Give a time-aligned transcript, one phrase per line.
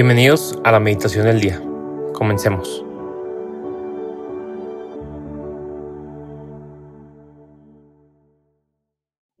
[0.00, 1.60] Bienvenidos a la meditación del día.
[2.14, 2.84] Comencemos.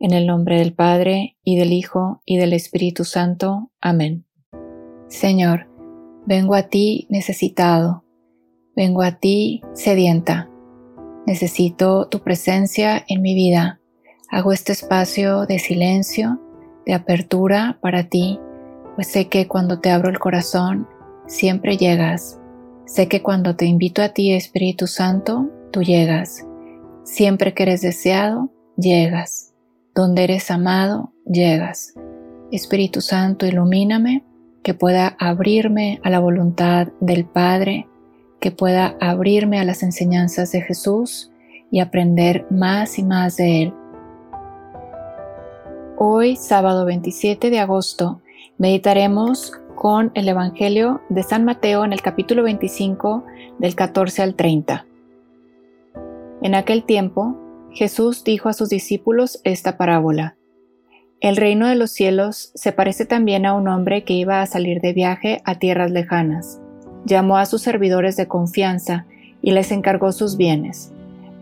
[0.00, 3.70] En el nombre del Padre, y del Hijo, y del Espíritu Santo.
[3.80, 4.24] Amén.
[5.06, 5.68] Señor,
[6.26, 8.02] vengo a ti necesitado,
[8.74, 10.50] vengo a ti sedienta.
[11.24, 13.80] Necesito tu presencia en mi vida.
[14.28, 16.40] Hago este espacio de silencio,
[16.84, 18.40] de apertura para ti
[18.98, 20.88] pues sé que cuando te abro el corazón,
[21.28, 22.36] siempre llegas.
[22.84, 26.44] Sé que cuando te invito a ti, Espíritu Santo, tú llegas.
[27.04, 29.54] Siempre que eres deseado, llegas.
[29.94, 31.94] Donde eres amado, llegas.
[32.50, 34.24] Espíritu Santo, ilumíname,
[34.64, 37.86] que pueda abrirme a la voluntad del Padre,
[38.40, 41.30] que pueda abrirme a las enseñanzas de Jesús
[41.70, 43.74] y aprender más y más de Él.
[45.96, 48.22] Hoy, sábado 27 de agosto,
[48.58, 53.24] Meditaremos con el Evangelio de San Mateo en el capítulo 25
[53.58, 54.84] del 14 al 30.
[56.42, 57.36] En aquel tiempo,
[57.72, 60.36] Jesús dijo a sus discípulos esta parábola.
[61.20, 64.80] El reino de los cielos se parece también a un hombre que iba a salir
[64.80, 66.60] de viaje a tierras lejanas.
[67.04, 69.06] Llamó a sus servidores de confianza
[69.42, 70.92] y les encargó sus bienes.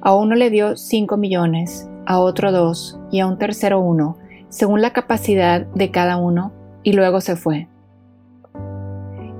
[0.00, 4.80] A uno le dio cinco millones, a otro dos y a un tercero uno, según
[4.80, 6.52] la capacidad de cada uno
[6.87, 7.67] y luego se fue.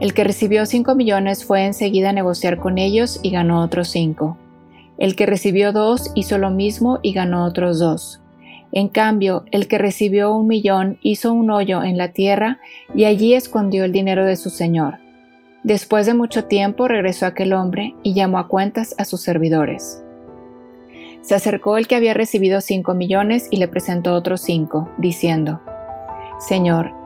[0.01, 4.37] El que recibió 5 millones fue enseguida a negociar con ellos y ganó otros 5.
[4.99, 8.21] El que recibió 2 hizo lo mismo y ganó otros 2.
[8.73, 12.59] En cambio, el que recibió un millón hizo un hoyo en la tierra
[12.97, 14.99] y allí escondió el dinero de su señor.
[15.63, 20.03] Después de mucho tiempo regresó aquel hombre y llamó a cuentas a sus servidores.
[21.21, 25.61] Se acercó el que había recibido cinco millones y le presentó otros cinco, diciendo,
[26.41, 27.06] Señor,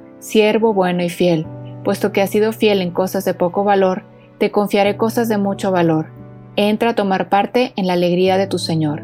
[0.21, 1.45] siervo bueno y fiel,
[1.83, 4.03] puesto que has sido fiel en cosas de poco valor,
[4.37, 6.07] te confiaré cosas de mucho valor.
[6.55, 9.03] Entra a tomar parte en la alegría de tu Señor.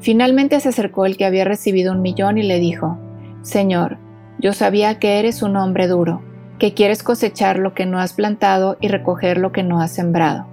[0.00, 2.98] Finalmente se acercó el que había recibido un millón y le dijo,
[3.42, 3.98] Señor,
[4.38, 6.22] yo sabía que eres un hombre duro,
[6.58, 10.46] que quieres cosechar lo que no has plantado y recoger lo que no has sembrado.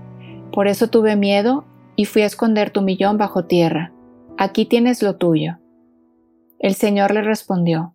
[0.52, 3.92] Por eso tuve miedo y fui a esconder tu millón bajo tierra.
[4.38, 5.58] Aquí tienes lo tuyo.
[6.60, 7.95] El Señor le respondió,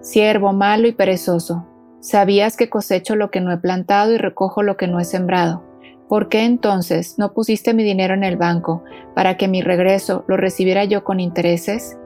[0.00, 1.66] Siervo malo y perezoso,
[2.00, 5.62] sabías que cosecho lo que no he plantado y recojo lo que no he sembrado.
[6.08, 8.82] ¿Por qué entonces no pusiste mi dinero en el banco
[9.14, 11.98] para que mi regreso lo recibiera yo con intereses?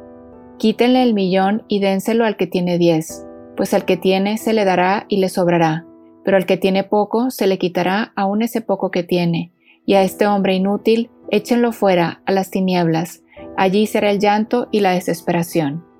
[0.59, 3.25] Quítenle el millón y dénselo al que tiene diez,
[3.57, 5.87] pues al que tiene se le dará y le sobrará,
[6.25, 9.53] pero al que tiene poco se le quitará aún ese poco que tiene,
[9.87, 13.23] y a este hombre inútil échenlo fuera a las tinieblas,
[13.57, 15.94] allí será el llanto y la desesperación.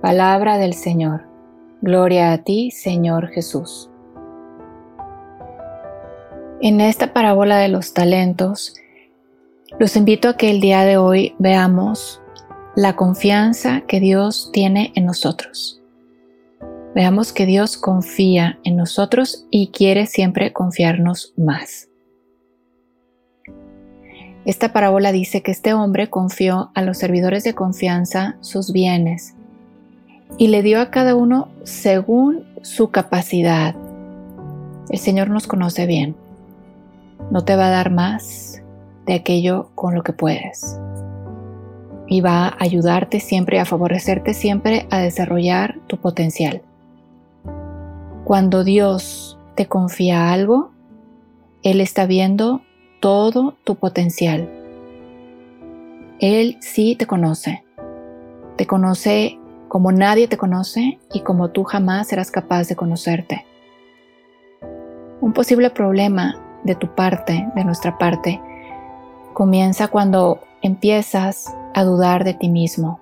[0.00, 1.26] Palabra del Señor.
[1.82, 3.90] Gloria a ti, Señor Jesús.
[6.62, 8.74] En esta parábola de los talentos,
[9.78, 12.22] los invito a que el día de hoy veamos
[12.74, 15.82] la confianza que Dios tiene en nosotros.
[16.94, 21.88] Veamos que Dios confía en nosotros y quiere siempre confiarnos más.
[24.46, 29.34] Esta parábola dice que este hombre confió a los servidores de confianza sus bienes
[30.38, 33.74] y le dio a cada uno según su capacidad.
[34.88, 36.16] El Señor nos conoce bien.
[37.30, 38.62] No te va a dar más
[39.06, 40.78] de aquello con lo que puedes.
[42.06, 46.62] Y va a ayudarte siempre, a favorecerte siempre a desarrollar tu potencial.
[48.24, 50.70] Cuando Dios te confía algo,
[51.62, 52.62] Él está viendo
[53.00, 54.48] todo tu potencial.
[56.20, 57.64] Él sí te conoce.
[58.56, 59.39] Te conoce
[59.70, 63.46] como nadie te conoce y como tú jamás serás capaz de conocerte.
[65.20, 66.34] Un posible problema
[66.64, 68.40] de tu parte, de nuestra parte,
[69.32, 72.98] comienza cuando empiezas a dudar de ti mismo.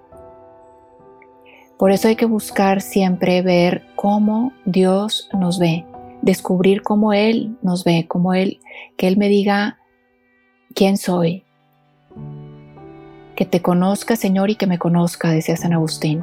[1.79, 5.87] Por eso hay que buscar siempre ver cómo Dios nos ve,
[6.21, 8.61] descubrir cómo Él nos ve, cómo Él,
[8.99, 9.79] que Él me diga
[10.75, 11.45] quién soy.
[13.37, 16.23] Que te conozca, Señor, y que me conozca, decía San Agustín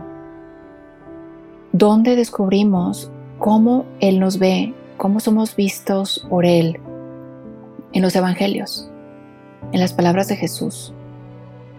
[1.78, 6.80] donde descubrimos cómo Él nos ve, cómo somos vistos por Él
[7.92, 8.90] en los evangelios,
[9.74, 10.94] en las palabras de Jesús.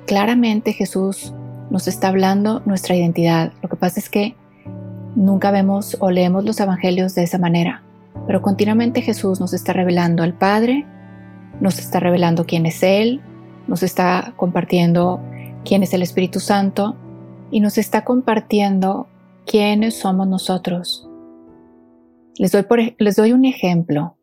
[0.07, 1.33] Claramente Jesús
[1.71, 3.55] nos está hablando nuestra identidad.
[3.63, 4.37] Lo que pasa es que
[5.15, 7.83] nunca vemos o leemos los evangelios de esa manera,
[8.27, 10.85] pero continuamente Jesús nos está revelando al Padre,
[11.63, 13.23] nos está revelando quién es Él,
[13.67, 15.21] nos está compartiendo
[15.65, 16.97] quién es el Espíritu Santo
[17.51, 19.07] y nos está compartiendo
[19.47, 21.09] quiénes somos nosotros.
[22.39, 22.53] Les
[23.17, 24.17] doy, un ejemplo.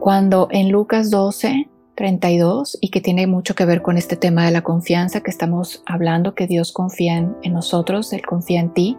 [0.00, 4.52] Cuando en Lucas 12, 32, y que tiene mucho que ver con este tema de
[4.52, 8.96] la confianza que estamos hablando, que Dios confía en, en nosotros, Él confía en ti.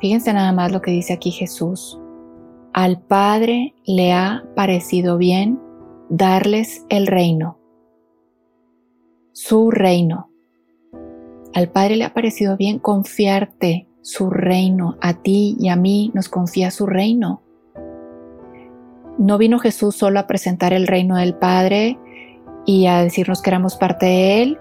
[0.00, 2.00] Fíjense nada más lo que dice aquí Jesús.
[2.72, 5.60] Al Padre le ha parecido bien
[6.08, 7.58] darles el reino,
[9.32, 10.30] su reino.
[11.54, 14.96] Al Padre le ha parecido bien confiarte su reino.
[15.00, 17.42] A ti y a mí nos confía su reino.
[19.18, 21.98] No vino Jesús solo a presentar el reino del Padre
[22.66, 24.58] y a decirnos que éramos parte de Él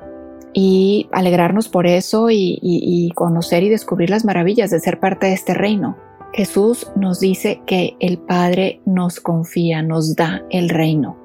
[0.53, 5.33] y alegrarnos por eso y, y conocer y descubrir las maravillas de ser parte de
[5.33, 5.97] este reino.
[6.33, 11.17] Jesús nos dice que el Padre nos confía, nos da el reino.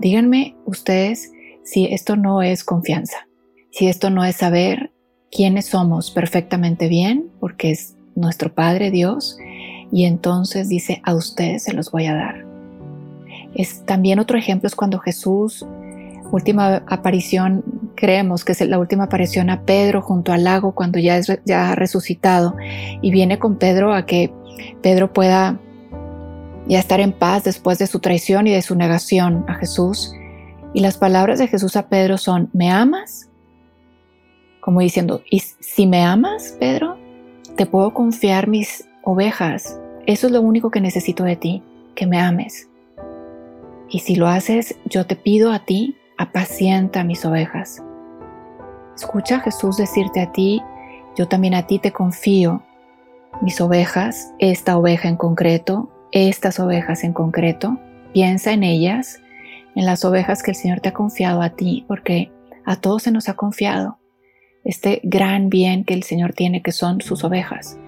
[0.00, 3.28] Díganme ustedes si esto no es confianza,
[3.70, 4.93] si esto no es saber
[5.34, 9.36] quiénes somos perfectamente bien, porque es nuestro Padre Dios,
[9.92, 12.46] y entonces dice, a ustedes se los voy a dar.
[13.54, 15.66] Es también otro ejemplo es cuando Jesús,
[16.30, 17.64] última aparición,
[17.96, 21.70] creemos que es la última aparición a Pedro junto al lago cuando ya, es, ya
[21.70, 22.56] ha resucitado
[23.02, 24.32] y viene con Pedro a que
[24.82, 25.58] Pedro pueda
[26.66, 30.14] ya estar en paz después de su traición y de su negación a Jesús.
[30.72, 33.28] Y las palabras de Jesús a Pedro son, ¿me amas?
[34.64, 36.96] Como diciendo, ¿y si me amas, Pedro?
[37.54, 39.78] Te puedo confiar mis ovejas.
[40.06, 41.62] Eso es lo único que necesito de ti,
[41.94, 42.70] que me ames.
[43.90, 47.82] Y si lo haces, yo te pido a ti, apacienta mis ovejas.
[48.96, 50.62] Escucha a Jesús decirte a ti,
[51.14, 52.62] yo también a ti te confío
[53.42, 57.76] mis ovejas, esta oveja en concreto, estas ovejas en concreto,
[58.14, 59.20] piensa en ellas,
[59.74, 62.32] en las ovejas que el Señor te ha confiado a ti, porque
[62.64, 63.98] a todos se nos ha confiado
[64.64, 67.78] este gran bien que el Señor tiene, que son sus ovejas.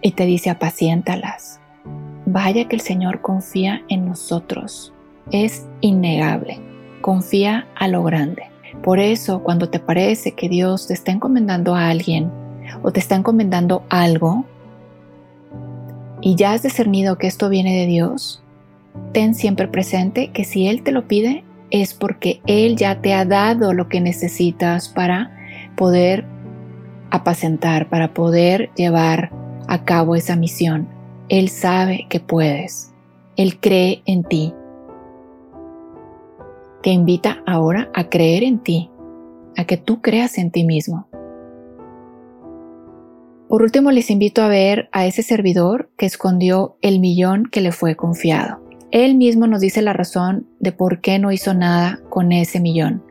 [0.00, 1.60] Y te dice, apaciéntalas.
[2.26, 4.92] Vaya que el Señor confía en nosotros.
[5.30, 6.60] Es innegable.
[7.00, 8.44] Confía a lo grande.
[8.82, 12.30] Por eso, cuando te parece que Dios te está encomendando a alguien
[12.82, 14.44] o te está encomendando algo,
[16.20, 18.42] y ya has discernido que esto viene de Dios,
[19.12, 23.24] ten siempre presente que si Él te lo pide es porque Él ya te ha
[23.24, 25.31] dado lo que necesitas para
[25.76, 26.24] poder
[27.10, 29.30] apacentar, para poder llevar
[29.68, 30.88] a cabo esa misión.
[31.28, 32.92] Él sabe que puedes.
[33.36, 34.54] Él cree en ti.
[36.82, 38.90] Te invita ahora a creer en ti,
[39.56, 41.06] a que tú creas en ti mismo.
[43.48, 47.70] Por último, les invito a ver a ese servidor que escondió el millón que le
[47.70, 48.62] fue confiado.
[48.90, 53.02] Él mismo nos dice la razón de por qué no hizo nada con ese millón.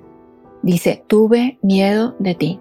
[0.63, 2.59] Dice, tuve miedo de ti.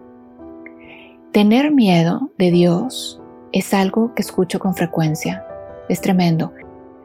[1.33, 3.21] Tener miedo de Dios
[3.53, 5.45] es algo que escucho con frecuencia.
[5.89, 6.53] Es tremendo.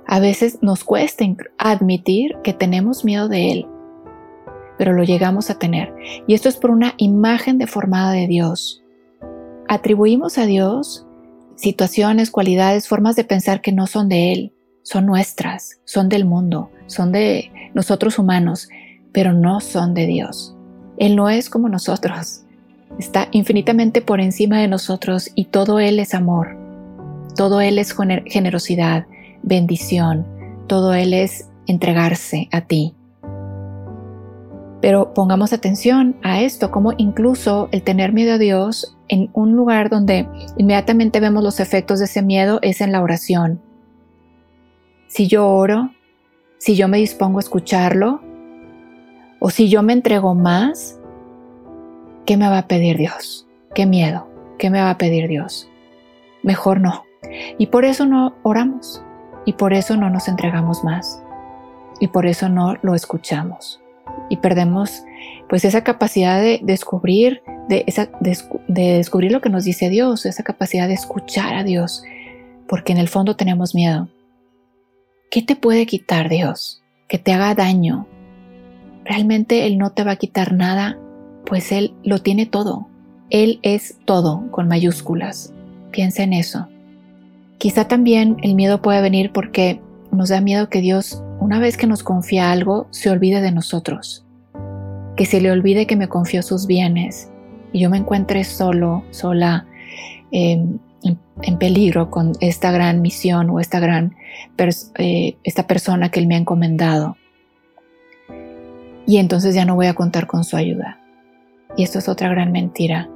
[0.07, 1.25] A veces nos cuesta
[1.57, 3.67] admitir que tenemos miedo de Él,
[4.77, 5.93] pero lo llegamos a tener.
[6.27, 8.83] Y esto es por una imagen deformada de Dios
[9.67, 11.05] atribuimos a Dios
[11.55, 14.53] situaciones, cualidades, formas de pensar que no son de Él,
[14.83, 18.67] son nuestras, son del mundo, son de nosotros humanos,
[19.13, 20.54] pero no son de Dios.
[20.97, 22.43] Él no es como nosotros,
[22.99, 26.57] está infinitamente por encima de nosotros y todo Él es amor,
[27.35, 29.05] todo Él es generosidad,
[29.43, 30.25] bendición,
[30.67, 32.93] todo Él es entregarse a ti.
[34.81, 39.89] Pero pongamos atención a esto, como incluso el tener miedo a Dios en un lugar
[39.89, 43.61] donde inmediatamente vemos los efectos de ese miedo es en la oración.
[45.07, 45.91] Si yo oro,
[46.57, 48.21] si yo me dispongo a escucharlo,
[49.45, 50.99] o si yo me entrego más,
[52.25, 53.45] ¿qué me va a pedir Dios?
[53.75, 54.27] ¿Qué miedo?
[54.57, 55.69] ¿Qué me va a pedir Dios?
[56.41, 57.03] Mejor no.
[57.59, 59.03] Y por eso no oramos.
[59.45, 61.21] Y por eso no nos entregamos más.
[61.99, 63.79] Y por eso no lo escuchamos
[64.29, 65.03] y perdemos
[65.47, 68.35] pues esa capacidad de descubrir, de, esa, de,
[68.97, 72.03] descubrir lo que nos dice Dios, esa capacidad de escuchar a Dios,
[72.67, 74.09] porque en el fondo tenemos miedo.
[75.29, 76.81] ¿Qué te puede quitar Dios?
[77.07, 78.07] Que te haga daño.
[79.05, 80.97] Realmente Él no te va a quitar nada,
[81.45, 82.87] pues Él lo tiene todo.
[83.29, 85.53] Él es todo con mayúsculas.
[85.91, 86.67] Piensa en eso.
[87.57, 89.79] Quizá también el miedo puede venir porque
[90.11, 94.25] nos da miedo que Dios, una vez que nos confía algo, se olvide de nosotros.
[95.15, 97.29] Que se le olvide que me confió sus bienes
[97.71, 99.65] y yo me encuentre solo, sola,
[100.31, 104.15] em, en, peligro con esta gran misión o esta gran
[104.97, 107.17] eh, esta persona que Él me ha encomendado.
[109.05, 110.99] Y entonces ya no voy a contar con su ayuda.
[111.77, 113.09] Y esto es otra gran mentira.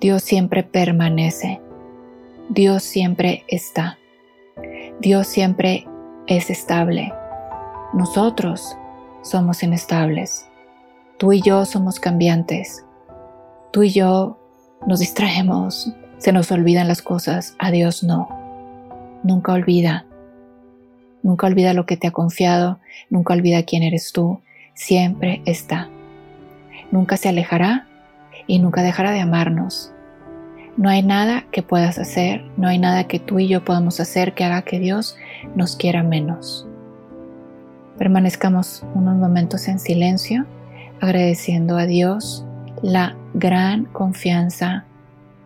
[0.00, 1.60] Dios siempre permanece.
[2.50, 3.98] Dios siempre está.
[5.00, 5.86] Dios siempre
[6.26, 7.12] es estable.
[7.92, 8.76] Nosotros
[9.22, 10.46] somos inestables.
[11.18, 12.84] Tú y yo somos cambiantes.
[13.72, 14.38] Tú y yo
[14.86, 17.54] nos distraemos, se nos olvidan las cosas.
[17.58, 18.28] A Dios no.
[19.22, 20.06] Nunca olvida.
[21.22, 22.78] Nunca olvida lo que te ha confiado.
[23.10, 24.40] Nunca olvida quién eres tú.
[24.78, 25.88] Siempre está.
[26.92, 27.88] Nunca se alejará
[28.46, 29.92] y nunca dejará de amarnos.
[30.76, 34.34] No hay nada que puedas hacer, no hay nada que tú y yo podamos hacer
[34.34, 35.16] que haga que Dios
[35.56, 36.64] nos quiera menos.
[37.98, 40.46] Permanezcamos unos momentos en silencio,
[41.00, 42.46] agradeciendo a Dios
[42.80, 44.84] la gran confianza,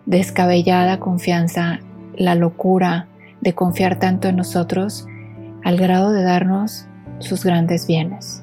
[0.05, 1.81] descabellada confianza,
[2.17, 3.09] la locura
[3.41, 5.07] de confiar tanto en nosotros
[5.65, 6.87] al grado de darnos
[7.19, 8.43] sus grandes bienes.